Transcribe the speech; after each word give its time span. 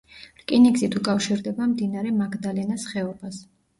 რკინიგზით 0.43 0.97
უკავშირდება 1.01 1.67
მდინარე 1.73 2.15
მაგდალენას 2.25 2.89
ხეობას. 2.95 3.43